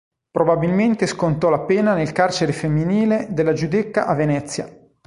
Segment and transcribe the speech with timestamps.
[0.31, 4.67] Probabilmente scontò la pena nel carcere femminile della Giudecca a Venezia.